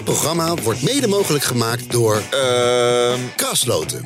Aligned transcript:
Dit 0.00 0.08
programma 0.08 0.54
wordt 0.54 0.82
mede 0.82 1.08
mogelijk 1.08 1.44
gemaakt 1.44 1.90
door 1.92 2.22
Ehm 2.30 3.18
Krasloten. 3.36 4.02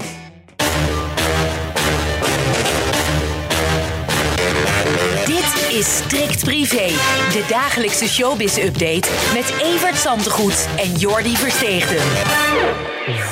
Dit 5.27 5.71
is 5.71 5.97
Strikt 5.97 6.45
Privé, 6.45 6.87
de 7.33 7.45
dagelijkse 7.49 8.09
showbiz-update 8.09 9.09
met 9.35 9.55
Evert 9.63 9.97
Zantegoed 9.97 10.69
en 10.77 10.93
Jordi 10.93 11.37
Versteegden. 11.37 12.01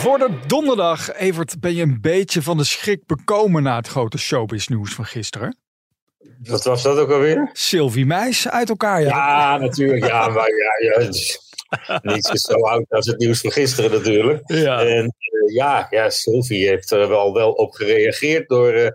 Voor 0.00 0.18
de 0.18 0.38
donderdag, 0.46 1.12
Evert, 1.12 1.60
ben 1.60 1.74
je 1.74 1.82
een 1.82 1.98
beetje 2.00 2.42
van 2.42 2.56
de 2.56 2.64
schrik 2.64 3.06
bekomen 3.06 3.62
na 3.62 3.76
het 3.76 3.88
grote 3.88 4.18
showbiz-nieuws 4.18 4.94
van 4.94 5.04
gisteren. 5.04 5.56
Wat 6.42 6.64
was 6.64 6.82
dat 6.82 6.98
ook 6.98 7.10
alweer? 7.10 7.50
Sylvie 7.52 8.06
Meis 8.06 8.48
uit 8.48 8.68
elkaar, 8.68 9.00
ja. 9.00 9.08
Ja, 9.08 9.56
natuurlijk. 9.56 10.06
Ja, 10.06 10.28
maar 10.28 10.48
ja, 10.48 11.00
ja, 11.00 11.08
het 11.86 12.30
is 12.32 12.40
zo 12.40 12.54
oud 12.54 12.84
als 12.88 13.06
het 13.06 13.18
nieuws 13.18 13.40
van 13.40 13.52
gisteren 13.52 13.90
natuurlijk. 13.90 14.42
Ja. 14.46 14.80
En 14.84 15.04
eh, 15.04 15.54
ja, 15.54 15.86
ja, 15.90 16.10
Sylvie 16.10 16.68
heeft 16.68 16.90
er 16.90 17.08
wel, 17.08 17.32
wel 17.34 17.52
op 17.52 17.72
gereageerd 17.72 18.48
door 18.48 18.72
eh, 18.72 18.90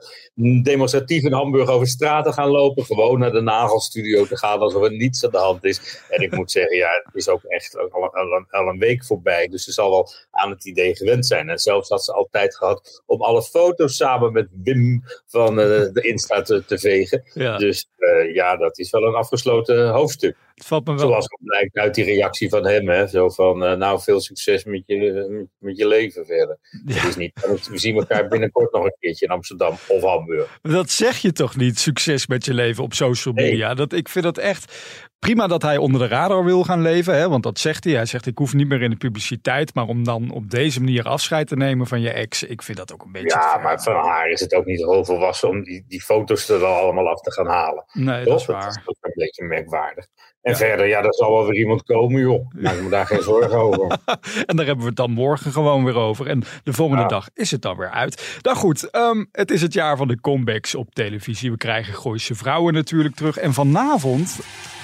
demonstratief 0.64 1.24
in 1.24 1.34
Hamburg 1.34 1.70
over 1.70 1.88
straat 1.88 2.26
te 2.26 2.32
gaan 2.34 2.50
lopen. 2.50 2.86
Gewoon 2.86 3.20
naar 3.20 3.32
de 3.32 3.42
nagelstudio 3.42 4.26
te 4.26 4.38
gaan 4.38 4.60
alsof 4.60 4.84
er 4.84 4.92
niets 4.92 5.26
aan 5.26 5.32
de 5.32 5.38
hand 5.38 5.64
is. 5.64 6.02
En 6.10 6.22
ik 6.22 6.36
moet 6.36 6.52
zeggen, 6.52 6.78
ja, 6.78 6.90
het 7.04 7.16
is 7.16 7.30
ook 7.30 7.44
echt 7.44 7.78
al, 7.78 7.90
al, 7.92 8.14
al- 8.16 8.46
al 8.50 8.68
een 8.68 8.80
week 8.80 9.06
voorbij. 9.06 9.48
Dus 9.48 9.64
ze 9.64 9.72
zal 9.72 9.90
wel 9.90 10.10
aan 10.32 10.50
het 10.50 10.66
idee 10.66 10.96
gewend 10.96 11.26
zijn. 11.26 11.50
En 11.50 11.60
zelfs 11.60 11.90
had 11.90 12.04
ze 12.04 12.14
al 12.14 12.28
tijd 12.32 12.56
gehad 12.56 13.04
om 13.06 13.22
alle 13.22 13.44
foto's 13.44 13.96
samen 13.96 14.32
met 14.32 14.48
Wim 14.64 15.04
van 15.28 15.60
eh, 15.60 15.66
de 15.66 16.02
Insta 16.02 16.42
te, 16.42 16.66
te 16.66 16.80
vegen. 16.80 17.24
Ja. 17.34 17.58
Dus 17.58 17.90
eh, 17.98 18.34
ja, 18.34 18.58
dat 18.58 18.80
is 18.80 18.90
wel 18.90 19.04
een 19.04 19.16
afgesloten 19.16 19.90
hoofdstuk. 19.90 20.36
Het 20.58 20.66
valt 20.66 20.86
me 20.88 20.96
wel 20.96 21.08
Zoals 21.08 21.28
blijkt 21.40 21.78
uit 21.78 21.96
die 21.96 22.04
reactie 22.04 22.50
van 22.50 22.66
hem. 22.68 22.90
Hè? 22.90 23.08
Zo 23.08 23.30
van, 23.30 23.66
eh, 23.66 23.78
nou, 23.78 24.02
veel 24.02 24.20
succes 24.22 24.64
met 24.64 24.84
je, 24.86 25.28
met, 25.30 25.48
met 25.58 25.78
je 25.78 25.88
leven 25.88 26.26
verder. 26.26 26.58
Is 26.86 27.16
niet, 27.16 27.68
we 27.70 27.78
zien 27.78 27.96
elkaar 27.96 28.28
binnenkort 28.28 28.74
nog 28.74 28.84
een 28.86 28.96
keertje 29.00 29.26
in 29.26 29.32
Amsterdam 29.32 29.76
of 29.88 30.02
Hamburg. 30.04 30.60
Dat 30.62 30.90
zeg 30.90 31.18
je 31.18 31.32
toch 31.32 31.56
niet, 31.56 31.80
succes 31.80 32.28
met 32.28 32.46
je 32.46 32.54
leven 32.54 32.84
op 32.84 32.94
social 32.94 33.34
Nee. 33.34 33.50
media. 33.50 33.74
Dat, 33.74 33.94
ik 33.94 34.10
vind 34.10 34.24
dat 34.26 34.38
echt 34.38 34.74
prima 35.20 35.48
dat 35.48 35.62
hij 35.62 35.78
onder 35.78 36.02
de 36.02 36.08
radar 36.08 36.44
wil 36.44 36.64
gaan 36.64 36.82
leven. 36.82 37.16
Hè? 37.16 37.30
Want 37.30 37.44
dat 37.44 37.60
zegt 37.60 37.84
hij. 37.84 37.94
Hij 37.94 38.06
zegt 38.06 38.26
ik 38.26 38.38
hoef 38.38 38.54
niet 38.54 38.68
meer 38.68 38.82
in 38.82 38.90
de 38.90 38.96
publiciteit. 38.96 39.74
Maar 39.74 39.86
om 39.88 40.04
dan 40.04 40.32
op 40.32 40.50
deze 40.50 40.80
manier 40.80 41.04
afscheid 41.04 41.48
te 41.48 41.56
nemen 41.56 41.88
van 41.88 42.02
je 42.02 42.10
ex. 42.12 42.44
Ik 42.44 42.62
vind 42.62 42.78
dat 42.78 42.94
ook 42.94 43.04
een 43.04 43.12
beetje 43.12 43.38
Ja, 43.38 43.58
maar 43.64 43.82
van 43.82 43.96
haar 43.96 44.30
is 44.30 44.40
het 44.40 44.54
ook 44.54 44.66
niet 44.66 44.78
heel 44.78 45.06
volwassen 45.06 45.50
om 45.50 45.64
die, 45.64 45.86
die 45.88 46.02
foto's 46.02 46.50
er 46.50 46.60
wel 46.60 46.74
allemaal 46.76 47.08
af 47.10 47.22
te 47.22 47.32
gaan 47.32 47.48
halen. 47.48 47.84
Nee, 47.94 48.26
dat 48.26 48.40
is 48.40 48.46
waar. 48.46 48.84
ook 48.86 48.98
een 49.02 49.12
beetje 49.16 49.44
merkwaardig. 49.44 50.06
En 50.42 50.56
verder, 50.56 50.88
ja, 50.88 51.04
er 51.04 51.14
zal 51.14 51.32
wel 51.32 51.46
weer 51.46 51.60
iemand 51.60 51.84
komen, 51.84 52.22
joh. 52.22 52.50
Maak 52.56 52.82
me 52.82 52.90
daar 52.90 53.06
geen 53.06 53.22
zorgen 53.22 53.58
over. 53.58 53.98
En 54.46 54.56
daar 54.56 54.66
hebben 54.66 54.84
we 54.84 54.90
het 54.90 54.96
dan 54.96 55.12
morgen 55.12 55.52
gewoon 55.52 55.84
weer 55.84 55.96
over. 55.96 56.28
En 56.28 56.44
de 56.64 56.74
volgende 56.74 57.02
Ja. 57.02 57.08
dag 57.08 57.30
is 57.34 57.52
het 57.52 57.62
dan 57.62 57.78
weer 57.78 57.90
uit. 57.90 58.40
Nou 58.42 58.58
goed, 58.58 58.90
ehm, 58.90 59.26
het 59.32 59.52
is 59.52 59.62
het 59.62 59.74
jaar 59.74 59.98
van 59.98 60.08
de 60.08 60.20
comebacks 60.22 60.76
op 60.76 60.94
televisie. 60.94 61.52
We 61.52 61.58
krijgen 61.58 61.94
Gooise 61.94 62.36
Vrouwen 62.36 62.74
natuurlijk 62.74 63.16
terug. 63.16 63.38
En 63.38 63.54
vanavond 63.54 64.40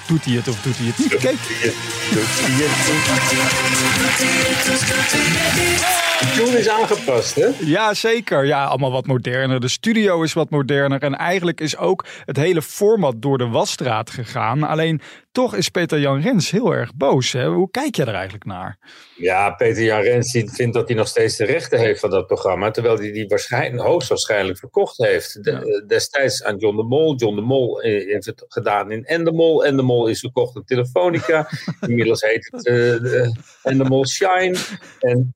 doet 0.06 0.24
hij 0.24 0.34
het 0.34 0.48
of 0.48 0.62
doet 0.62 0.76
hij 0.76 0.86
het 0.86 0.98
niet. 0.98 1.16
Kijk, 1.16 1.38
De 6.20 6.32
tune 6.36 6.58
is 6.58 6.68
aangepast, 6.68 7.34
hè? 7.34 7.48
Ja, 7.60 7.94
zeker. 7.94 8.46
Ja, 8.46 8.64
allemaal 8.64 8.92
wat 8.92 9.06
moderner. 9.06 9.60
De 9.60 9.68
studio 9.68 10.22
is 10.22 10.32
wat 10.32 10.50
moderner. 10.50 11.02
En 11.02 11.14
eigenlijk 11.14 11.60
is 11.60 11.76
ook 11.76 12.04
het 12.24 12.36
hele 12.36 12.62
format 12.62 13.22
door 13.22 13.38
de 13.38 13.46
wasstraat 13.48 14.10
gegaan. 14.10 14.62
Alleen 14.62 15.00
toch 15.34 15.54
is 15.54 15.68
Peter 15.68 15.98
Jan 15.98 16.20
Rens 16.20 16.50
heel 16.50 16.72
erg 16.72 16.94
boos. 16.94 17.32
Hè? 17.32 17.46
Hoe 17.46 17.70
kijk 17.70 17.94
je 17.96 18.02
er 18.04 18.14
eigenlijk 18.14 18.44
naar? 18.44 18.78
Ja, 19.16 19.50
Peter 19.50 19.82
Jan 19.82 20.00
Rens 20.00 20.30
vindt 20.30 20.72
dat 20.74 20.88
hij 20.88 20.96
nog 20.96 21.08
steeds 21.08 21.36
de 21.36 21.44
rechten 21.44 21.78
heeft 21.78 22.00
van 22.00 22.10
dat 22.10 22.26
programma. 22.26 22.70
Terwijl 22.70 22.96
hij 22.98 23.12
die 23.12 23.26
waarschijnlijk, 23.28 23.82
hoogstwaarschijnlijk 23.82 24.58
verkocht 24.58 24.96
heeft. 24.98 25.44
De- 25.44 25.50
eh, 25.50 25.86
destijds 25.88 26.44
aan 26.44 26.56
John 26.56 26.76
de 26.76 26.82
Mol. 26.82 27.16
John 27.16 27.34
de 27.34 27.40
Mol 27.42 27.80
eh, 27.82 28.06
heeft 28.12 28.26
het 28.26 28.44
gedaan 28.48 28.90
in 28.90 29.04
Endemol. 29.04 29.64
Endemol 29.64 30.06
is 30.06 30.20
verkocht 30.20 30.56
aan 30.56 30.64
Telefonica. 30.64 31.48
Inmiddels 31.88 32.20
heet 32.20 32.48
het 32.50 32.62
de 32.64 33.36
Endemol 33.62 34.06
Shine. 34.06 34.56
En 34.98 35.32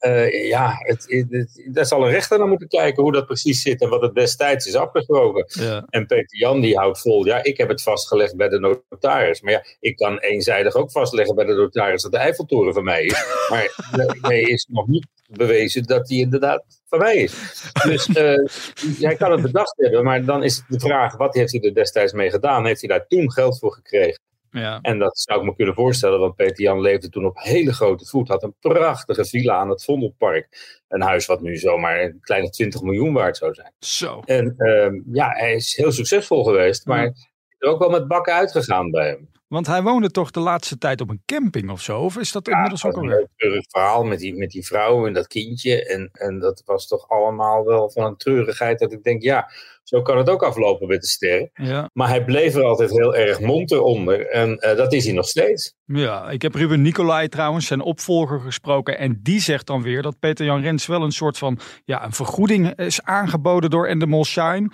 ja, 0.49 0.73
het, 0.79 1.05
het, 1.07 1.27
het- 1.31 1.69
daar 1.73 1.87
zal 1.87 2.05
een 2.05 2.11
rechter 2.11 2.39
naar 2.39 2.49
moeten 2.49 2.69
kijken 2.69 3.03
hoe 3.03 3.13
dat 3.13 3.27
precies 3.27 3.63
zit. 3.63 3.81
En 3.81 3.89
wat 3.89 4.03
het 4.03 4.15
destijds 4.15 4.67
is 4.67 4.75
afgesproken. 4.75 5.45
Ja. 5.65 5.87
En 5.91 6.07
Peter 6.07 6.39
Jan 6.39 6.61
die 6.61 6.77
houdt 6.77 7.01
vol, 7.01 7.27
ja, 7.27 7.43
ik 7.43 7.57
heb 7.57 7.69
het 7.69 7.83
vastgelegd 7.83 8.37
bij 8.37 8.49
de 8.49 8.59
notaris. 8.91 9.41
Maar 9.41 9.53
ja, 9.53 9.65
ik 9.89 9.97
kan 9.97 10.19
eenzijdig 10.19 10.75
ook 10.75 10.91
vastleggen 10.91 11.35
bij 11.35 11.45
de 11.45 11.55
notaris 11.55 12.03
dat 12.03 12.13
de 12.13 12.19
Eiffeltoren 12.19 12.75
van 12.75 12.85
mij 12.85 13.05
is. 13.05 13.25
Maar 13.51 13.91
daarmee 13.91 14.43
is 14.43 14.67
nog 14.71 14.87
niet 14.87 15.07
bewezen 15.29 15.83
dat 15.83 16.07
die 16.07 16.21
inderdaad 16.21 16.65
van 16.87 16.99
mij 16.99 17.17
is. 17.17 17.63
Dus 17.83 18.09
eh, 18.09 19.05
hij 19.07 19.17
kan 19.17 19.33
het 19.33 19.43
bedacht 19.43 19.75
hebben, 19.77 20.05
maar 20.05 20.25
dan 20.25 20.43
is 20.43 20.63
de 20.69 20.81
vraag, 20.81 21.17
wat 21.17 21.35
heeft 21.35 21.53
hij 21.53 21.61
er 21.61 21.75
destijds 21.75 22.13
mee 22.13 22.31
gedaan? 22.31 22.67
Heeft 22.67 22.81
hij 22.81 22.89
daar 22.89 23.07
toen 23.07 23.33
geld 23.33 23.59
voor 23.59 23.73
gekregen? 23.73 24.21
Ja. 24.51 24.79
En 24.83 24.99
dat 24.99 25.19
zou 25.19 25.41
ik 25.41 25.47
me 25.47 25.55
kunnen 25.55 25.75
voorstellen, 25.75 26.21
want 26.21 26.35
Peter 26.35 26.63
Jan 26.63 26.81
leefde 26.81 27.09
toen 27.09 27.27
op 27.27 27.39
hele 27.39 27.73
grote 27.73 28.05
voet. 28.05 28.29
Had 28.29 28.43
een 28.43 28.55
prachtige 28.61 29.25
villa 29.25 29.55
aan 29.55 29.69
het 29.69 29.85
Vondelpark. 29.85 30.49
Een 30.89 31.03
huis 31.03 31.27
wat 31.27 31.41
nu 31.41 31.57
zomaar 31.57 32.03
een 32.03 32.19
kleine 32.21 32.51
20 32.51 32.83
miljoen 32.83 33.13
waard 33.13 33.37
zou 33.37 33.55
zijn. 33.55 33.73
Zo. 33.79 34.23
En 34.25 34.55
ehm, 34.57 34.95
ja, 35.13 35.29
hij 35.29 35.55
is 35.55 35.77
heel 35.77 35.93
succesvol 35.93 36.45
geweest, 36.45 36.87
maar 36.87 37.13
er 37.59 37.69
ook 37.69 37.79
wel 37.79 37.91
met 37.91 38.09
bakken 38.09 38.35
uitgegaan 38.35 38.91
bij 38.91 39.09
hem. 39.09 39.29
Want 39.49 39.67
hij 39.67 39.83
woonde 39.83 40.11
toch 40.11 40.31
de 40.31 40.41
laatste 40.41 40.79
tijd 40.79 41.01
op 41.01 41.11
een 41.11 41.23
camping 41.27 41.71
of 41.71 41.81
zo? 41.81 42.01
Of 42.01 42.17
is 42.17 42.33
dat 42.33 42.49
inmiddels 42.49 42.85
ook 42.85 42.93
een 42.93 43.03
alweer? 43.03 43.17
heel 43.17 43.29
treurig 43.37 43.65
verhaal 43.69 44.05
met 44.05 44.19
die, 44.19 44.35
met 44.37 44.51
die 44.51 44.67
vrouw 44.67 45.07
en 45.07 45.13
dat 45.13 45.27
kindje. 45.27 45.87
En, 45.87 46.11
en 46.13 46.39
dat 46.39 46.63
was 46.65 46.87
toch 46.87 47.09
allemaal 47.09 47.65
wel 47.65 47.91
van 47.91 48.05
een 48.05 48.17
treurigheid 48.17 48.79
dat 48.79 48.93
ik 48.93 49.03
denk, 49.03 49.23
ja, 49.23 49.51
zo 49.89 50.03
kan 50.03 50.19
het 50.19 50.31
ook 50.31 50.43
aflopen 50.43 50.89
met 50.89 51.01
de 51.01 51.07
sterren. 51.07 51.51
Ja. 51.55 51.91
Maar 51.93 52.09
hij 52.09 52.25
bleef 52.25 52.55
er 52.55 52.65
altijd 52.65 52.91
heel 52.91 53.17
erg 53.17 53.41
monter 53.41 53.83
onder 53.83 54.27
en 54.27 54.59
eh, 54.59 54.77
dat 54.77 54.93
is 54.93 55.05
hij 55.05 55.15
nog 55.15 55.29
steeds. 55.29 55.75
ja, 55.85 56.31
ik 56.31 56.43
heb 56.43 56.55
Ruben 56.55 56.83
Nicolai 56.83 57.29
trouwens, 57.29 57.67
zijn 57.67 57.81
opvolger, 57.81 58.41
gesproken. 58.41 58.99
En 58.99 59.21
die 59.23 59.41
zegt 59.41 59.67
dan 59.67 59.83
weer 59.83 60.03
dat 60.03 60.19
Peter 60.19 60.45
Jan 60.47 60.63
Rens 60.63 60.87
wel 60.87 61.03
een 61.03 61.13
soort 61.13 61.39
van 61.39 61.59
ja, 61.85 62.05
een 62.05 62.13
vergoeding 62.13 62.77
is 62.77 63.03
aangeboden 63.03 63.71
door 63.71 63.87
Endemol 63.87 64.25
Shine. 64.25 64.71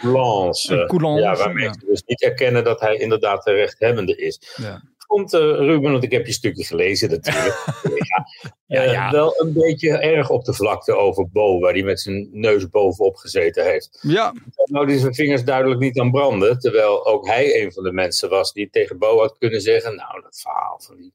Een 0.74 0.86
coulance, 0.86 1.22
ja, 1.22 1.36
waarmee 1.36 1.64
ja. 1.64 1.72
ze 1.72 1.86
dus 1.86 2.02
niet 2.06 2.22
erkennen 2.22 2.64
dat 2.64 2.80
hij 2.80 2.96
inderdaad 2.96 3.44
de 3.44 3.52
rechthebbende 3.52 4.16
is. 4.16 4.40
Ja. 4.64 4.82
Vond 5.06 5.32
eh, 5.32 5.40
Ruben, 5.40 5.92
want 5.92 6.04
ik 6.04 6.10
heb 6.10 6.26
je 6.26 6.32
stukje 6.32 6.64
gelezen 6.64 7.10
natuurlijk. 7.10 7.64
ja, 8.66 8.82
eh, 8.82 8.92
ja. 8.92 9.10
Wel 9.10 9.40
een 9.40 9.52
beetje 9.52 9.98
erg 9.98 10.30
op 10.30 10.44
de 10.44 10.52
vlakte 10.52 10.96
over 10.96 11.28
Bo, 11.28 11.58
waar 11.58 11.72
hij 11.72 11.82
met 11.82 12.00
zijn 12.00 12.28
neus 12.32 12.68
bovenop 12.68 13.16
gezeten 13.16 13.64
heeft. 13.64 13.98
Ja, 14.02 14.34
Nou, 14.64 14.86
die 14.86 14.98
zijn 14.98 15.14
vingers 15.14 15.44
duidelijk 15.44 15.80
niet 15.80 16.00
aan 16.00 16.10
branden. 16.10 16.58
Terwijl 16.58 17.06
ook 17.06 17.26
hij 17.26 17.62
een 17.62 17.72
van 17.72 17.82
de 17.82 17.92
mensen 17.92 18.28
was 18.28 18.52
die 18.52 18.70
tegen 18.70 18.98
Bo 18.98 19.18
had 19.18 19.38
kunnen 19.38 19.60
zeggen: 19.60 19.96
Nou, 19.96 20.22
dat 20.22 20.40
verhaal 20.40 20.80
van 20.82 20.96
die, 20.96 21.12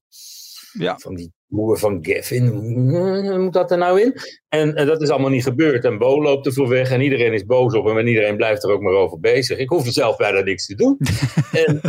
ja. 0.79 0.97
van 0.97 1.15
die 1.15 1.31
boer 1.47 1.77
van 1.77 1.99
Gavin, 2.01 2.47
hoe 2.47 3.37
moet 3.37 3.53
dat 3.53 3.71
er 3.71 3.77
nou 3.77 4.01
in? 4.01 4.15
En 4.49 4.75
eh, 4.75 4.87
dat 4.87 5.01
is 5.01 5.09
allemaal 5.09 5.29
niet 5.29 5.43
gebeurd. 5.43 5.85
En 5.85 5.97
Bo 5.97 6.21
loopt 6.21 6.45
er 6.45 6.53
voor 6.53 6.67
weg 6.67 6.91
en 6.91 7.01
iedereen 7.01 7.33
is 7.33 7.45
boos 7.45 7.73
op 7.73 7.85
hem 7.85 7.97
en 7.97 8.07
iedereen 8.07 8.35
blijft 8.35 8.63
er 8.63 8.71
ook 8.71 8.81
maar 8.81 8.93
over 8.93 9.19
bezig. 9.19 9.57
Ik 9.57 9.69
hoef 9.69 9.85
er 9.85 9.91
zelf 9.91 10.17
bijna 10.17 10.39
niks 10.41 10.65
te 10.65 10.75
doen. 10.75 10.97
en 11.65 11.81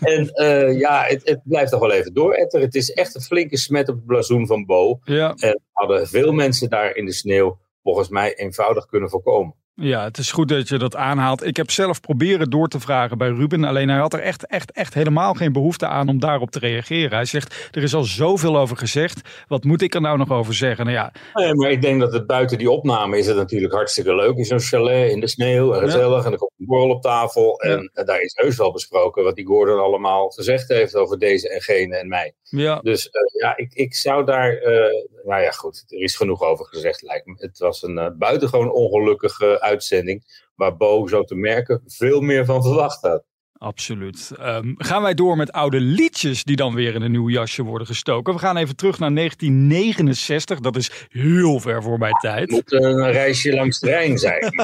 en 0.00 0.28
eh, 0.28 0.78
ja, 0.78 1.04
het, 1.04 1.20
het 1.24 1.40
blijft 1.44 1.70
toch 1.70 1.80
wel 1.80 1.92
even 1.92 2.14
door. 2.14 2.32
Etter. 2.32 2.60
Het 2.60 2.74
is 2.74 2.92
echt 2.92 3.14
een 3.14 3.20
flinke 3.20 3.56
smet 3.56 3.88
op 3.88 3.94
het 3.94 4.06
blazoen 4.06 4.46
van 4.46 4.64
Bo. 4.64 4.98
ja. 5.04 5.34
En 5.34 5.60
hadden 5.72 6.08
veel 6.08 6.32
mensen 6.32 6.70
daar 6.70 6.96
in 6.96 7.04
de 7.04 7.12
sneeuw 7.12 7.58
volgens 7.82 8.08
mij 8.08 8.34
eenvoudig 8.34 8.86
kunnen 8.86 9.10
voorkomen. 9.10 9.54
Ja, 9.74 10.04
het 10.04 10.18
is 10.18 10.32
goed 10.32 10.48
dat 10.48 10.68
je 10.68 10.78
dat 10.78 10.96
aanhaalt. 10.96 11.44
Ik 11.44 11.56
heb 11.56 11.70
zelf 11.70 12.00
proberen 12.00 12.50
door 12.50 12.68
te 12.68 12.80
vragen 12.80 13.18
bij 13.18 13.28
Ruben. 13.28 13.64
Alleen 13.64 13.88
hij 13.88 13.98
had 13.98 14.12
er 14.12 14.20
echt, 14.20 14.46
echt, 14.46 14.72
echt 14.72 14.94
helemaal 14.94 15.34
geen 15.34 15.52
behoefte 15.52 15.86
aan 15.86 16.08
om 16.08 16.18
daarop 16.20 16.50
te 16.50 16.58
reageren. 16.58 17.10
Hij 17.10 17.24
zegt, 17.24 17.68
er 17.70 17.82
is 17.82 17.94
al 17.94 18.02
zoveel 18.02 18.58
over 18.58 18.76
gezegd. 18.76 19.20
Wat 19.48 19.64
moet 19.64 19.82
ik 19.82 19.94
er 19.94 20.00
nou 20.00 20.18
nog 20.18 20.30
over 20.30 20.54
zeggen? 20.54 20.84
Nou 20.84 20.96
ja, 20.96 21.12
Nee, 21.34 21.54
maar 21.54 21.70
ik 21.70 21.82
denk 21.82 22.00
dat 22.00 22.12
het 22.12 22.26
buiten 22.26 22.58
die 22.58 22.70
opname 22.70 23.18
is 23.18 23.26
het 23.26 23.36
natuurlijk 23.36 23.72
hartstikke 23.72 24.14
leuk 24.14 24.36
in 24.36 24.44
zo'n 24.44 24.60
chalet 24.60 25.10
in 25.10 25.20
de 25.20 25.28
sneeuw 25.28 25.72
en 25.74 25.80
gezellig. 25.80 26.24
En 26.24 26.32
er 26.32 26.38
komt 26.38 26.52
een 26.58 26.66
borrel 26.66 26.90
op 26.90 27.02
tafel. 27.02 27.60
En, 27.60 27.90
en 27.94 28.06
daar 28.06 28.20
is 28.20 28.32
heus 28.36 28.56
wel 28.56 28.72
besproken 28.72 29.24
wat 29.24 29.36
die 29.36 29.46
Gordon 29.46 29.80
allemaal 29.80 30.30
gezegd 30.30 30.68
heeft 30.68 30.94
over 30.94 31.18
deze 31.18 31.48
en 31.48 31.60
gene 31.60 31.96
en 31.96 32.08
mij. 32.08 32.34
ja, 32.42 32.78
Dus 32.80 33.08
eh, 33.10 33.40
ja, 33.40 33.56
ik, 33.56 33.74
ik 33.74 33.94
zou 33.94 34.24
daar. 34.24 34.52
eh, 34.56 34.90
nou 35.24 35.42
ja, 35.42 35.50
goed, 35.50 35.84
er 35.88 36.00
is 36.02 36.16
genoeg 36.16 36.42
over 36.42 36.66
gezegd, 36.66 37.02
lijkt 37.02 37.26
me. 37.26 37.34
Het 37.36 37.58
was 37.58 37.82
een 37.82 37.98
eh, 37.98 38.06
buitengewoon 38.18 38.72
ongelukkige 38.72 39.60
uitzending. 39.62 40.48
Waar 40.54 40.76
Bo, 40.76 41.06
zo 41.06 41.22
te 41.24 41.34
merken, 41.34 41.82
veel 41.86 42.20
meer 42.20 42.44
van 42.44 42.62
verwacht 42.62 43.02
had. 43.02 43.24
absoluut. 43.58 44.30
Ehm, 44.38 44.72
gaan 44.76 45.02
wij 45.02 45.14
door 45.14 45.36
met 45.36 45.52
oude 45.52 45.80
liedjes 45.80 46.44
die 46.44 46.56
dan 46.56 46.74
weer 46.74 46.94
in 46.94 47.02
een 47.02 47.10
nieuw 47.10 47.28
jasje 47.28 47.62
worden 47.62 47.86
gestoken. 47.86 48.34
We 48.34 48.38
gaan 48.38 48.56
even 48.56 48.76
terug 48.76 48.98
naar 48.98 49.12
1969. 49.12 50.60
Dat 50.60 50.76
is 50.76 50.90
heel 51.08 51.60
ver 51.60 51.82
voor 51.82 51.98
mijn 51.98 52.14
tijd. 52.20 52.40
Het 52.40 52.50
moet 52.50 52.72
een 52.72 53.10
reisje 53.12 53.54
langs 53.54 53.80
de 53.80 53.86
Rijn 53.86 54.18
zijn. 54.18 54.50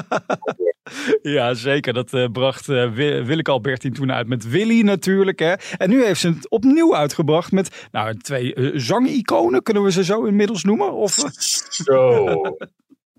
Ja, 1.23 1.55
zeker. 1.55 1.93
Dat 1.93 2.13
uh, 2.13 2.27
bracht 2.33 2.69
uh, 2.69 2.93
Willeke 3.25 3.51
Albertine 3.51 3.95
toen 3.95 4.13
uit 4.13 4.29
met 4.29 4.49
Willy 4.49 4.83
natuurlijk. 4.83 5.39
Hè. 5.39 5.55
En 5.77 5.91
nu 5.91 6.05
heeft 6.05 6.21
ze 6.21 6.29
het 6.29 6.51
opnieuw 6.51 6.97
uitgebracht 6.97 7.53
met 7.53 7.89
nou, 7.93 8.17
twee 8.17 8.55
uh, 8.55 8.71
zangiconen. 8.75 9.63
Kunnen 9.63 9.83
we 9.83 9.93
ze 9.93 10.05
zo 10.05 10.25
inmiddels 10.25 10.65
noemen? 10.65 10.93
Of, 10.93 11.13
Zo. 11.69 12.25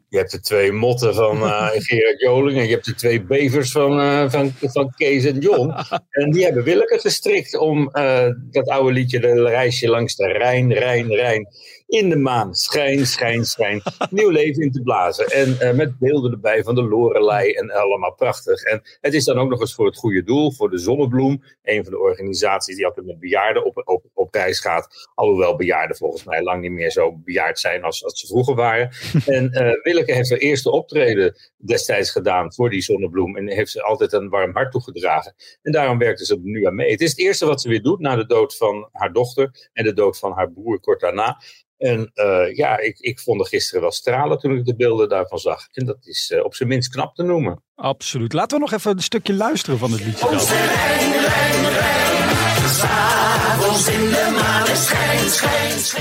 Je 0.09 0.17
hebt 0.17 0.31
de 0.31 0.39
twee 0.39 0.71
motten 0.71 1.15
van 1.15 1.37
uh, 1.43 1.69
Gerard 1.87 2.19
Joling 2.21 2.57
en 2.57 2.63
je 2.63 2.73
hebt 2.73 2.85
de 2.85 2.95
twee 2.95 3.21
bevers 3.21 3.71
van, 3.71 3.99
uh, 3.99 4.29
van, 4.29 4.53
van 4.61 4.93
Kees 4.95 5.25
en 5.25 5.39
John. 5.39 5.73
En 6.09 6.31
die 6.31 6.43
hebben 6.43 6.63
Willeke 6.63 6.99
gestrikt 6.99 7.57
om 7.57 7.89
uh, 7.93 8.27
dat 8.51 8.67
oude 8.67 8.91
liedje, 8.91 9.19
de 9.19 9.43
reisje 9.43 9.87
langs 9.87 10.15
de 10.15 10.27
Rijn, 10.27 10.73
Rijn, 10.73 11.13
Rijn 11.13 11.47
in 11.89 12.09
de 12.09 12.15
maan. 12.15 12.55
Schijn, 12.55 13.05
schijn, 13.05 13.45
schijn. 13.45 13.81
Nieuw 14.09 14.29
leven 14.29 14.61
in 14.61 14.71
te 14.71 14.81
blazen. 14.81 15.25
En 15.25 15.57
uh, 15.61 15.71
met 15.71 15.99
beelden 15.99 16.31
erbij 16.31 16.63
van 16.63 16.75
de 16.75 16.83
Lorelei 16.83 17.51
en 17.51 17.71
allemaal 17.71 18.13
prachtig. 18.13 18.63
En 18.63 18.81
het 19.01 19.13
is 19.13 19.23
dan 19.25 19.37
ook 19.37 19.49
nog 19.49 19.59
eens 19.59 19.73
voor 19.73 19.85
het 19.85 19.97
goede 19.97 20.23
doel, 20.23 20.51
voor 20.51 20.69
de 20.69 20.77
Zonnebloem. 20.77 21.43
Een 21.63 21.83
van 21.83 21.91
de 21.91 21.99
organisaties 21.99 22.75
die 22.75 22.85
altijd 22.85 23.05
met 23.05 23.19
bejaarden 23.19 23.65
op, 23.65 23.81
op, 23.85 24.05
op 24.13 24.33
reis 24.33 24.59
gaat. 24.59 25.09
Alhoewel 25.15 25.55
bejaarden 25.55 25.97
volgens 25.97 26.23
mij 26.23 26.43
lang 26.43 26.61
niet 26.61 26.71
meer 26.71 26.91
zo 26.91 27.17
bejaard 27.17 27.59
zijn 27.59 27.83
als, 27.83 28.03
als 28.03 28.19
ze 28.19 28.27
vroeger 28.27 28.55
waren. 28.55 28.89
En 29.25 29.49
uh, 29.53 29.71
Willeke 29.83 30.13
heeft 30.13 30.29
haar 30.29 30.39
eerste 30.39 30.71
optreden 30.71 31.35
destijds 31.57 32.11
gedaan 32.11 32.53
voor 32.53 32.69
die 32.69 32.81
Zonnebloem. 32.81 33.37
En 33.37 33.47
heeft 33.47 33.71
ze 33.71 33.83
altijd 33.83 34.13
een 34.13 34.29
warm 34.29 34.53
hart 34.53 34.71
toegedragen. 34.71 35.35
En 35.61 35.71
daarom 35.71 35.97
werkte 35.97 36.25
ze 36.25 36.33
er 36.33 36.39
nu 36.41 36.65
aan 36.65 36.75
mee. 36.75 36.91
Het 36.91 37.01
is 37.01 37.09
het 37.09 37.19
eerste 37.19 37.45
wat 37.45 37.61
ze 37.61 37.69
weer 37.69 37.81
doet 37.81 37.99
na 37.99 38.15
de 38.15 38.25
dood 38.25 38.57
van 38.57 38.89
haar 38.91 39.13
dochter. 39.13 39.69
En 39.73 39.83
de 39.83 39.93
dood 39.93 40.19
van 40.19 40.31
haar 40.31 40.51
broer 40.51 40.79
kort 40.79 40.99
daarna. 40.99 41.37
En 41.79 42.11
uh, 42.15 42.55
ja, 42.55 42.77
ik, 42.79 42.99
ik 42.99 43.19
vond 43.19 43.41
er 43.41 43.47
gisteren 43.47 43.81
wel 43.81 43.91
stralen 43.91 44.37
toen 44.37 44.57
ik 44.57 44.65
de 44.65 44.75
beelden 44.75 45.09
daarvan 45.09 45.37
zag. 45.37 45.67
En 45.71 45.85
dat 45.85 45.97
is 46.01 46.31
uh, 46.35 46.43
op 46.43 46.55
zijn 46.55 46.69
minst 46.69 46.89
knap 46.89 47.15
te 47.15 47.23
noemen. 47.23 47.63
Absoluut. 47.75 48.33
Laten 48.33 48.57
we 48.57 48.63
nog 48.63 48.73
even 48.73 48.91
een 48.91 49.03
stukje 49.03 49.33
luisteren 49.33 49.79
van 49.79 49.91
het 49.91 50.05
liedje. 50.05 50.25
Dan. 50.25 50.39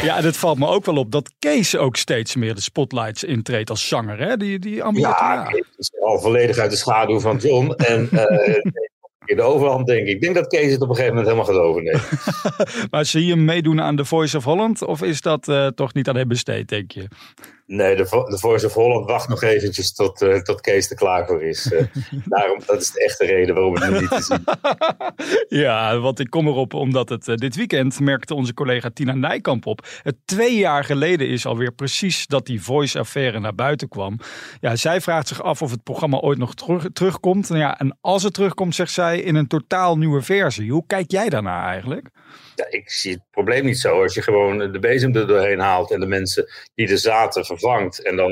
Ja, 0.03 0.17
en 0.17 0.25
het 0.25 0.37
valt 0.37 0.59
me 0.59 0.67
ook 0.67 0.85
wel 0.85 0.97
op 0.97 1.13
dat 1.13 1.33
Kees 1.39 1.77
ook 1.77 1.97
steeds 1.97 2.37
meer 2.37 2.55
de 2.55 2.61
spotlights 2.61 3.25
intreedt 3.25 3.71
als 3.71 3.89
zanger. 3.89 4.19
Hè? 4.19 4.37
Die, 4.37 4.59
die 4.59 4.75
ja, 4.75 4.91
ja. 4.93 5.45
Kees 5.45 5.65
is 5.77 5.91
al 6.01 6.21
volledig 6.21 6.59
uit 6.59 6.71
de 6.71 6.77
schaduw 6.77 7.21
van 7.21 7.37
John. 7.37 7.71
En 7.73 8.09
uh, 8.13 8.23
de 9.37 9.43
overhand, 9.43 9.87
denk 9.87 10.01
ik. 10.01 10.15
Ik 10.15 10.21
denk 10.21 10.35
dat 10.35 10.47
Kees 10.47 10.73
het 10.73 10.83
op 10.83 10.89
een 10.89 10.95
gegeven 10.95 11.17
moment 11.17 11.33
helemaal 11.33 11.55
gaat 11.55 11.65
overnemen. 11.65 12.01
maar 12.91 13.05
zie 13.05 13.25
je 13.25 13.33
hem 13.33 13.45
meedoen 13.45 13.81
aan 13.81 13.97
de 13.97 14.05
Voice 14.05 14.37
of 14.37 14.45
Holland? 14.45 14.85
Of 14.85 15.03
is 15.03 15.21
dat 15.21 15.49
uh, 15.49 15.67
toch 15.67 15.95
niet 15.95 16.09
aan 16.09 16.17
hem 16.17 16.29
besteed, 16.29 16.69
denk 16.69 16.91
je? 16.91 17.09
Nee, 17.71 17.97
de, 17.97 18.25
de 18.29 18.39
Voice 18.39 18.67
of 18.67 18.75
Holland 18.75 19.11
wacht 19.11 19.29
nog 19.29 19.43
eventjes 19.43 19.93
tot, 19.93 20.23
uh, 20.23 20.37
tot 20.37 20.61
Kees 20.61 20.91
er 20.91 20.97
klaar 20.97 21.27
voor 21.27 21.43
is. 21.43 21.73
Uh, 21.73 21.83
daarom, 22.25 22.61
dat 22.67 22.81
is 22.81 22.91
de 22.91 23.05
echte 23.05 23.27
reden 23.27 23.55
waarom 23.55 23.75
het 23.75 23.91
nu 23.91 23.99
niet 24.01 24.09
te 24.09 24.23
zien 24.23 24.45
Ja, 25.63 25.99
want 25.99 26.19
ik 26.19 26.31
kom 26.31 26.47
erop 26.47 26.75
omdat 26.75 27.09
het 27.09 27.29
uh, 27.29 27.37
dit 27.37 27.57
weekend 27.57 28.01
merkte 28.01 28.35
onze 28.35 28.55
collega 28.55 28.91
Tina 28.95 29.15
Nijkamp 29.15 29.67
op. 29.67 29.87
Het 30.03 30.17
twee 30.25 30.59
jaar 30.59 30.85
geleden 30.85 31.29
is 31.29 31.47
alweer 31.47 31.73
precies 31.73 32.27
dat 32.27 32.47
die 32.47 32.63
Voice-affaire 32.63 33.41
naar 33.41 33.55
buiten 33.55 33.89
kwam. 33.89 34.19
Ja, 34.61 34.77
zij 34.77 35.01
vraagt 35.01 35.29
zich 35.29 35.43
af 35.43 35.63
of 35.63 35.71
het 35.71 35.83
programma 35.83 36.19
ooit 36.19 36.39
nog 36.39 36.55
terug, 36.55 36.87
terugkomt. 36.93 37.49
Nou 37.49 37.61
ja, 37.61 37.79
en 37.79 37.99
als 38.01 38.23
het 38.23 38.35
terugkomt, 38.35 38.75
zegt 38.75 38.93
zij, 38.93 39.21
in 39.21 39.35
een 39.35 39.49
totaal 39.49 39.99
nieuwe 39.99 40.23
versie. 40.23 40.73
Hoe 40.73 40.85
kijk 40.87 41.11
jij 41.11 41.29
daarnaar 41.29 41.67
eigenlijk? 41.69 42.09
Ja, 42.59 42.67
ik 42.71 42.91
zie 42.91 43.13
het 43.13 43.23
probleem 43.31 43.65
niet 43.65 43.79
zo. 43.79 44.03
Als 44.03 44.15
je 44.15 44.23
gewoon 44.23 44.73
de 44.73 44.79
bezem 44.79 45.15
er 45.15 45.27
doorheen 45.27 45.59
haalt 45.59 45.91
en 45.91 46.01
de 46.01 46.07
mensen 46.07 46.47
die 46.75 46.89
er 46.89 46.99
zaten 46.99 47.45
vervangt. 47.45 48.03
En 48.03 48.17
dan 48.17 48.31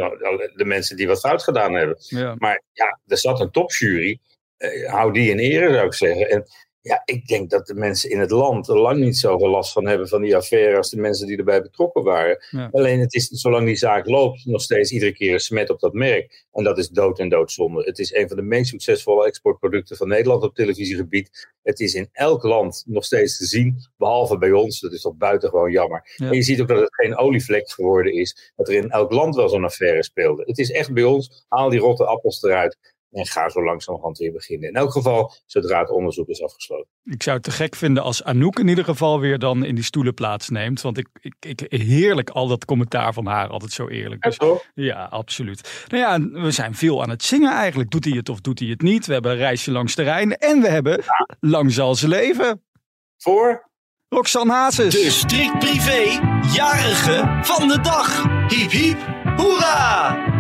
de 0.54 0.64
mensen 0.64 0.96
die 0.96 1.06
wat 1.06 1.20
fout 1.20 1.42
gedaan 1.42 1.72
hebben. 1.72 1.96
Ja. 1.98 2.34
Maar 2.38 2.62
ja, 2.72 2.98
er 3.06 3.18
zat 3.18 3.40
een 3.40 3.50
topjury. 3.50 4.18
Uh, 4.58 4.90
hou 4.90 5.12
die 5.12 5.30
in 5.30 5.38
ere, 5.38 5.72
zou 5.72 5.86
ik 5.86 5.94
zeggen. 5.94 6.30
En 6.30 6.46
ja, 6.86 7.02
ik 7.04 7.26
denk 7.26 7.50
dat 7.50 7.66
de 7.66 7.74
mensen 7.74 8.10
in 8.10 8.18
het 8.18 8.30
land 8.30 8.68
er 8.68 8.78
lang 8.78 8.98
niet 8.98 9.16
zoveel 9.16 9.48
last 9.48 9.72
van 9.72 9.86
hebben 9.86 10.08
van 10.08 10.22
die 10.22 10.36
affaire 10.36 10.76
als 10.76 10.90
de 10.90 11.00
mensen 11.00 11.26
die 11.26 11.36
erbij 11.36 11.62
betrokken 11.62 12.02
waren. 12.02 12.44
Ja. 12.50 12.68
Alleen 12.72 13.00
het 13.00 13.14
is, 13.14 13.28
zolang 13.28 13.66
die 13.66 13.76
zaak 13.76 14.06
loopt, 14.06 14.44
nog 14.44 14.60
steeds 14.60 14.90
iedere 14.90 15.12
keer 15.12 15.32
een 15.32 15.40
smet 15.40 15.70
op 15.70 15.80
dat 15.80 15.92
merk. 15.92 16.46
En 16.52 16.64
dat 16.64 16.78
is 16.78 16.88
dood 16.88 17.18
en 17.18 17.28
doodzonde. 17.28 17.82
Het 17.82 17.98
is 17.98 18.14
een 18.14 18.28
van 18.28 18.36
de 18.36 18.42
meest 18.42 18.70
succesvolle 18.70 19.26
exportproducten 19.26 19.96
van 19.96 20.08
Nederland 20.08 20.42
op 20.42 20.54
televisiegebied. 20.54 21.54
Het 21.62 21.80
is 21.80 21.94
in 21.94 22.08
elk 22.12 22.42
land 22.42 22.82
nog 22.86 23.04
steeds 23.04 23.38
te 23.38 23.44
zien, 23.44 23.76
behalve 23.96 24.38
bij 24.38 24.52
ons. 24.52 24.80
Dat 24.80 24.92
is 24.92 25.00
toch 25.00 25.16
buitengewoon 25.16 25.70
jammer. 25.70 26.14
Ja. 26.16 26.26
En 26.26 26.34
je 26.34 26.42
ziet 26.42 26.60
ook 26.60 26.68
dat 26.68 26.80
het 26.80 26.94
geen 26.94 27.16
olievlek 27.16 27.70
geworden 27.70 28.12
is, 28.12 28.52
dat 28.56 28.68
er 28.68 28.74
in 28.74 28.90
elk 28.90 29.12
land 29.12 29.34
wel 29.34 29.48
zo'n 29.48 29.64
affaire 29.64 30.04
speelde. 30.04 30.42
Het 30.46 30.58
is 30.58 30.70
echt 30.70 30.92
bij 30.92 31.04
ons, 31.04 31.44
haal 31.48 31.70
die 31.70 31.80
rotte 31.80 32.04
appels 32.04 32.42
eruit. 32.42 32.94
En 33.16 33.26
ga 33.26 33.48
zo 33.48 33.64
langzamerhand 33.64 34.18
weer 34.18 34.32
beginnen. 34.32 34.68
In 34.68 34.74
elk 34.74 34.92
geval, 34.92 35.32
zodra 35.46 35.80
het 35.80 35.90
onderzoek 35.90 36.28
is 36.28 36.42
afgesloten. 36.42 36.86
Ik 37.04 37.22
zou 37.22 37.36
het 37.36 37.44
te 37.44 37.50
gek 37.50 37.74
vinden 37.74 38.02
als 38.02 38.24
Anouk 38.24 38.58
in 38.58 38.68
ieder 38.68 38.84
geval 38.84 39.20
weer 39.20 39.38
dan 39.38 39.64
in 39.64 39.74
die 39.74 39.84
stoelen 39.84 40.14
plaatsneemt. 40.14 40.80
Want 40.80 40.98
ik, 40.98 41.08
ik, 41.20 41.34
ik 41.40 41.80
heerlijk 41.80 42.30
al 42.30 42.46
dat 42.46 42.64
commentaar 42.64 43.12
van 43.12 43.26
haar, 43.26 43.48
altijd 43.48 43.72
zo 43.72 43.88
eerlijk. 43.88 44.22
Dus, 44.22 44.36
zo? 44.36 44.60
Ja, 44.74 45.04
absoluut. 45.04 45.84
Nou 45.88 46.02
ja, 46.02 46.40
we 46.42 46.50
zijn 46.50 46.74
veel 46.74 47.02
aan 47.02 47.10
het 47.10 47.22
zingen 47.22 47.52
eigenlijk. 47.52 47.90
Doet 47.90 48.04
hij 48.04 48.16
het 48.16 48.28
of 48.28 48.40
doet 48.40 48.58
hij 48.58 48.68
het 48.68 48.82
niet? 48.82 49.06
We 49.06 49.12
hebben 49.12 49.30
een 49.30 49.38
reisje 49.38 49.70
langs 49.70 49.94
de 49.94 50.02
Rijn 50.02 50.36
en 50.36 50.60
we 50.60 50.68
hebben 50.68 50.92
ja. 50.92 51.36
Lang 51.40 51.72
zal 51.72 51.94
ze 51.94 52.08
leven. 52.08 52.62
Voor? 53.16 53.70
Roxanne 54.08 54.52
Hazes. 54.52 54.94
De 54.94 55.10
strikt 55.10 55.58
privé, 55.58 56.20
jarige 56.52 57.38
van 57.42 57.68
de 57.68 57.80
dag. 57.80 58.24
Hiep 58.48 58.70
hiep, 58.70 58.98
hoera! 59.36 60.35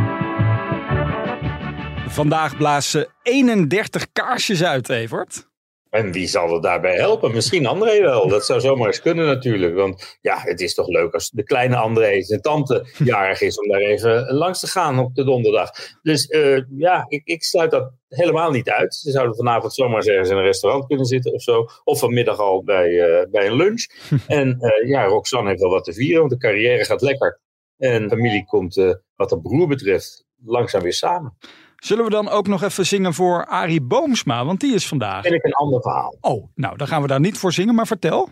Vandaag 2.16 2.56
blazen 2.56 3.06
31 3.22 4.12
kaarsjes 4.12 4.64
uit, 4.64 4.88
Evert. 4.88 5.48
En 5.90 6.12
wie 6.12 6.26
zal 6.26 6.54
er 6.54 6.60
daarbij 6.60 6.94
helpen? 6.94 7.34
Misschien 7.34 7.66
André 7.66 8.00
wel. 8.00 8.28
Dat 8.28 8.46
zou 8.46 8.60
zomaar 8.60 8.86
eens 8.86 9.00
kunnen 9.00 9.26
natuurlijk. 9.26 9.74
Want 9.74 10.18
ja, 10.20 10.38
het 10.38 10.60
is 10.60 10.74
toch 10.74 10.88
leuk 10.88 11.14
als 11.14 11.30
de 11.30 11.42
kleine 11.42 11.76
André 11.76 12.22
zijn 12.22 12.40
tante 12.40 12.86
jarig 13.04 13.40
is 13.40 13.58
om 13.58 13.68
daar 13.68 13.80
even 13.80 14.34
langs 14.34 14.60
te 14.60 14.66
gaan 14.66 14.98
op 14.98 15.14
de 15.14 15.24
donderdag. 15.24 15.70
Dus 16.02 16.28
uh, 16.28 16.62
ja, 16.76 17.04
ik, 17.08 17.20
ik, 17.24 17.42
sluit 17.42 17.70
dat 17.70 17.92
helemaal 18.08 18.50
niet 18.50 18.70
uit. 18.70 18.94
Ze 18.94 19.10
zouden 19.10 19.36
vanavond 19.36 19.74
zomaar 19.74 19.96
eens 19.96 20.06
ergens 20.06 20.30
in 20.30 20.36
een 20.36 20.42
restaurant 20.42 20.86
kunnen 20.86 21.06
zitten 21.06 21.32
of 21.32 21.42
zo. 21.42 21.66
Of 21.84 21.98
vanmiddag 21.98 22.38
al 22.38 22.64
bij, 22.64 22.88
uh, 22.88 23.30
bij 23.30 23.46
een 23.46 23.56
lunch. 23.56 23.86
en 24.26 24.56
uh, 24.60 24.88
ja, 24.88 25.04
Roxanne 25.04 25.48
heeft 25.48 25.60
wel 25.60 25.70
wat 25.70 25.84
te 25.84 25.92
vieren, 25.92 26.18
want 26.18 26.30
de 26.30 26.38
carrière 26.38 26.84
gaat 26.84 27.02
lekker. 27.02 27.40
En 27.78 28.02
de 28.02 28.08
familie 28.08 28.44
komt, 28.44 28.74
wat 29.16 29.28
de 29.28 29.40
broer 29.40 29.68
betreft, 29.68 30.26
langzaam 30.44 30.82
weer 30.82 30.92
samen. 30.92 31.36
Zullen 31.76 32.04
we 32.04 32.10
dan 32.10 32.28
ook 32.28 32.46
nog 32.46 32.62
even 32.62 32.86
zingen 32.86 33.14
voor 33.14 33.46
Arie 33.46 33.82
Boomsma? 33.82 34.44
Want 34.44 34.60
die 34.60 34.74
is 34.74 34.88
vandaag. 34.88 35.22
Vind 35.22 35.34
ik 35.34 35.44
een 35.44 35.52
ander 35.52 35.82
verhaal. 35.82 36.16
Oh, 36.20 36.48
nou, 36.54 36.76
dan 36.76 36.86
gaan 36.86 37.02
we 37.02 37.08
daar 37.08 37.20
niet 37.20 37.38
voor 37.38 37.52
zingen, 37.52 37.74
maar 37.74 37.86
vertel. 37.86 38.28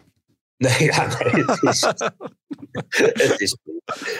Nee, 0.56 0.84
ja, 0.84 1.06
nee 1.06 1.44
het 1.44 1.62
is. 1.62 1.80
het 3.28 3.40
is 3.40 3.56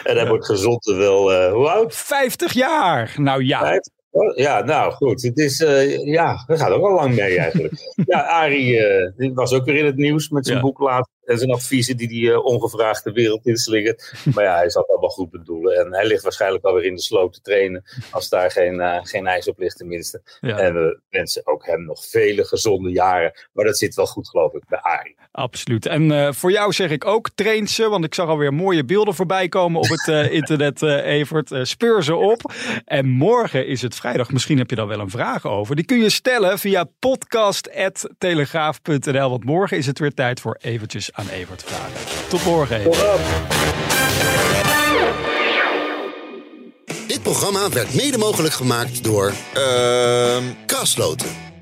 en 0.03 0.17
hij 0.17 0.27
wordt 0.27 0.45
gezond 0.45 0.85
wel. 0.85 1.33
Uh, 1.33 1.51
hoe 1.51 1.69
oud? 1.69 1.95
50 1.95 2.53
jaar. 2.53 3.13
Nou 3.17 3.43
ja. 3.43 3.59
50? 3.59 3.93
Ja, 4.35 4.63
nou 4.63 4.91
goed. 4.91 5.21
Het 5.21 5.37
is, 5.37 5.59
uh, 5.59 6.05
ja, 6.05 6.43
dat 6.47 6.59
gaat 6.59 6.71
ook 6.71 6.85
al 6.85 6.93
lang 6.93 7.15
mee 7.15 7.39
eigenlijk. 7.39 7.73
ja, 8.11 8.21
Arie 8.21 8.77
uh, 9.17 9.33
was 9.33 9.53
ook 9.53 9.65
weer 9.65 9.75
in 9.75 9.85
het 9.85 9.95
nieuws 9.95 10.29
met 10.29 10.45
zijn 10.45 10.57
ja. 10.57 10.63
boek 10.63 10.79
laat 10.79 11.09
en 11.25 11.37
zijn 11.37 11.51
adviezen 11.51 11.97
die 11.97 12.07
hij 12.07 12.35
uh, 12.35 12.45
ongevraagd 12.45 13.03
de 13.03 13.11
wereld 13.11 13.45
inslingert. 13.45 14.13
Maar 14.33 14.43
ja, 14.43 14.55
hij 14.55 14.69
zat 14.69 14.87
allemaal 14.87 15.09
goed 15.09 15.29
bedoelen. 15.29 15.79
En 15.79 15.93
hij 15.93 16.05
ligt 16.05 16.23
waarschijnlijk 16.23 16.63
alweer 16.63 16.83
in 16.83 16.95
de 16.95 17.01
sloot 17.01 17.33
te 17.33 17.41
trainen. 17.41 17.83
Als 18.11 18.29
daar 18.29 18.51
geen, 18.51 18.73
uh, 18.73 18.99
geen 19.01 19.27
ijs 19.27 19.47
op 19.47 19.59
ligt 19.59 19.77
tenminste. 19.77 20.21
Ja. 20.41 20.57
En 20.57 20.73
we 20.73 20.99
wensen 21.09 21.47
ook 21.47 21.65
hem 21.65 21.85
nog 21.85 22.05
vele 22.05 22.45
gezonde 22.45 22.91
jaren. 22.91 23.33
Maar 23.53 23.65
dat 23.65 23.77
zit 23.77 23.95
wel 23.95 24.05
goed 24.05 24.29
geloof 24.29 24.53
ik 24.53 24.63
bij 24.67 24.79
Arie. 24.79 25.15
Absoluut. 25.31 25.85
En 25.85 26.11
uh, 26.11 26.31
voor 26.31 26.51
jou 26.51 26.71
zeg 26.71 26.89
ik 26.89 27.05
ook 27.05 27.29
train 27.35 27.67
ze. 27.67 27.89
Want 27.89 28.05
ik 28.05 28.13
zag 28.13 28.27
alweer 28.27 28.53
mooie 28.53 28.85
beelden 28.85 29.15
voorbij 29.15 29.47
komen 29.47 29.79
op 29.79 29.87
het 29.87 30.07
internet 30.39 30.81
Evert. 30.81 31.51
speur 31.61 32.03
ze 32.03 32.15
op. 32.15 32.53
En 32.85 33.07
morgen 33.07 33.67
is 33.67 33.81
het 33.81 33.95
vrijdag. 33.95 34.31
Misschien 34.31 34.57
heb 34.57 34.69
je 34.69 34.75
daar 34.75 34.87
wel 34.87 34.99
een 34.99 35.09
vraag 35.09 35.45
over. 35.45 35.75
Die 35.75 35.85
kun 35.85 35.99
je 35.99 36.09
stellen 36.09 36.59
via 36.59 36.85
podcast.telegraaf.nl. 36.99 39.29
Want 39.29 39.43
morgen 39.43 39.77
is 39.77 39.85
het 39.85 39.99
weer 39.99 40.13
tijd 40.13 40.39
voor 40.39 40.57
eventjes 40.61 41.14
aan 41.15 41.27
Evert 41.29 41.63
vragen. 41.65 42.27
Tot 42.29 42.43
morgen, 42.43 42.79
Evert. 42.79 43.03
Dit 47.07 47.21
programma 47.21 47.69
werd 47.69 47.93
mede 47.93 48.17
mogelijk 48.17 48.53
gemaakt 48.53 49.03
door... 49.03 49.33
Uh, 49.57 50.37
Kasloten. 50.65 51.54